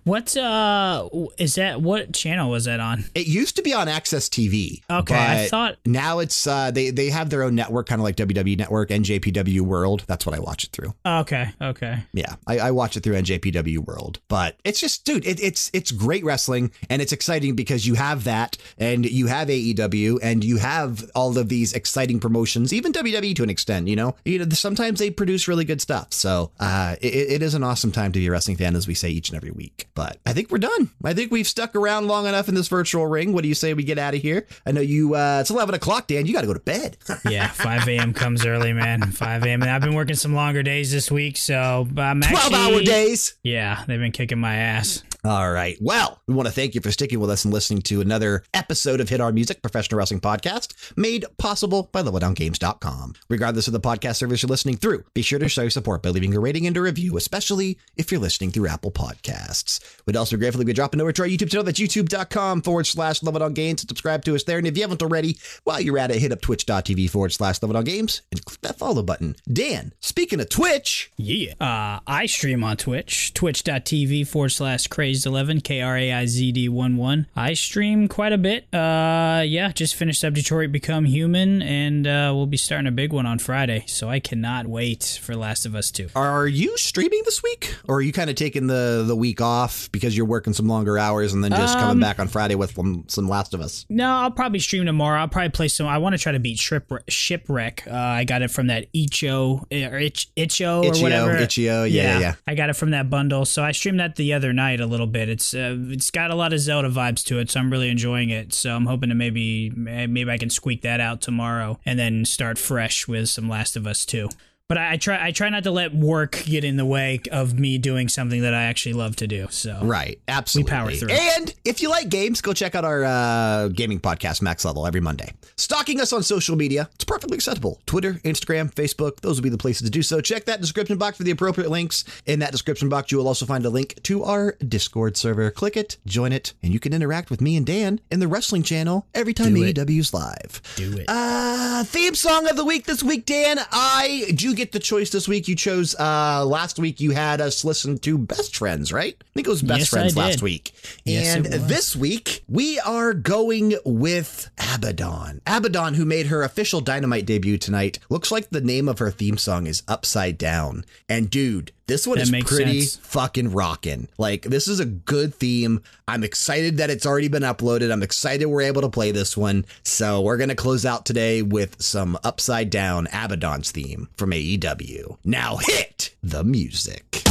[0.03, 1.81] What uh is that?
[1.81, 3.05] What channel was that on?
[3.15, 4.81] It used to be on AXS TV.
[4.89, 8.15] Okay, I thought- now it's uh, they they have their own network, kind of like
[8.17, 10.03] WWE Network, NJPW World.
[10.07, 10.93] That's what I watch it through.
[11.05, 11.99] Okay, okay.
[12.13, 15.91] Yeah, I, I watch it through NJPW World, but it's just, dude, it, it's it's
[15.91, 20.57] great wrestling and it's exciting because you have that and you have AEW and you
[20.57, 23.87] have all of these exciting promotions, even WWE to an extent.
[23.87, 26.11] You know, you know, sometimes they produce really good stuff.
[26.13, 28.93] So uh, it, it is an awesome time to be a wrestling fan, as we
[28.93, 29.87] say each and every week.
[29.95, 30.89] But I think we're done.
[31.03, 33.31] I think we've stuck around long enough in this virtual ring.
[33.33, 34.47] What do you say we get out of here?
[34.65, 35.13] I know you.
[35.15, 36.25] Uh, it's eleven o'clock, Dan.
[36.25, 36.97] You got to go to bed.
[37.29, 38.13] Yeah, 5 a.m.
[38.13, 39.01] comes early, man.
[39.11, 39.61] 5 a.m.
[39.61, 43.35] And I've been working some longer days this week, so I'm actually Twelve hour days.
[43.43, 45.03] Yeah, they've been kicking my ass.
[45.25, 45.77] All right.
[45.79, 48.99] Well, we want to thank you for sticking with us and listening to another episode
[48.99, 53.13] of Hit Our Music Professional Wrestling Podcast, made possible by LevelDownGames.com.
[53.29, 56.09] Regardless of the podcast service you're listening through, be sure to show your support by
[56.09, 59.79] leaving a rating and a review, especially if you're listening through Apple Podcasts.
[60.05, 61.63] We'd also be grateful if you drop note to our YouTube channel.
[61.63, 64.57] That's youtube.com forward slash LevelDownGames and subscribe to us there.
[64.57, 68.21] And if you haven't already, while you're at it, hit up twitch.tv forward slash LevelDownGames
[68.29, 69.37] and click that follow button.
[69.51, 71.53] Dan, speaking of Twitch, Yeah.
[71.61, 76.69] Uh, I stream on Twitch, twitch.tv forward slash kraizd11, K R A I Z D
[76.69, 77.27] 1 1.
[77.35, 78.65] I stream quite a bit.
[78.73, 83.13] Uh, yeah, just finished up Detroit Become Human, and uh, we'll be starting a big
[83.13, 83.85] one on Friday.
[83.87, 86.09] So I cannot wait for Last of Us 2.
[86.15, 89.91] Are you streaming this week, or are you kind of taking the the week off
[89.91, 93.05] because you're working some longer hours and then just coming back on Friday with some,
[93.07, 93.85] some Last of Us?
[93.89, 95.19] No, I'll probably stream tomorrow.
[95.19, 95.87] I'll probably play some.
[95.87, 97.03] I want to try to beat Shipwreck.
[97.09, 97.83] Shipwreck.
[97.87, 101.35] Uh, I got it from that Icho or Ich, Icho or whatever.
[101.37, 102.35] Itch.io, yeah, yeah, yeah.
[102.47, 103.45] I got it from that bundle.
[103.45, 105.29] So I streamed that the other night a little bit.
[105.29, 108.29] It's uh, it's got a lot of Zelda vibes to it, so I'm really enjoying
[108.29, 108.53] it.
[108.53, 112.57] So I'm hoping to maybe maybe I can squeak that out tomorrow and then start
[112.57, 114.29] fresh with some Last of Us 2.
[114.69, 117.59] But I, I try I try not to let work get in the way of
[117.59, 119.47] me doing something that I actually love to do.
[119.49, 120.71] So Right, absolutely.
[120.71, 121.09] we power through.
[121.11, 125.01] And if you like games, go check out our uh, gaming podcast, Max Level, every
[125.01, 125.33] Monday.
[125.57, 127.81] Stalking us on social media, it's perfectly acceptable.
[127.85, 130.21] Twitter, Instagram, Facebook, those will be the places to do so.
[130.21, 132.05] Check that description box for the appropriate links.
[132.25, 135.51] In that description box, you will also find a link to our Discord server.
[135.51, 138.63] Click it, join it, and you can interact with me and Dan in the wrestling
[138.63, 139.61] channel every time Do.
[139.73, 140.61] AEW's live.
[140.77, 141.05] do it.
[141.09, 143.59] Uh, theme song of the week this week, Dan.
[143.71, 145.47] I do get the choice this week.
[145.47, 146.99] You chose uh last week.
[146.99, 149.15] You had us listen to Best Friends, right?
[149.19, 150.73] I think it was Best Yes, Friends last week.
[151.03, 155.41] Yes, and this week we are going with Abaddon.
[155.45, 157.99] Abaddon, who made her official Dynamite debut tonight.
[158.09, 160.85] Looks like the name of her theme song is Upside Down.
[161.09, 163.05] And dude, this one that is pretty sense.
[163.05, 164.07] fucking rocking.
[164.17, 165.81] Like this is a good theme.
[166.07, 167.91] I'm excited that it's already been uploaded.
[167.91, 169.65] I'm excited we're able to play this one.
[169.83, 175.17] So we're gonna close out today with some upside down Abaddon's theme from AEW.
[175.25, 177.21] Now hit the music.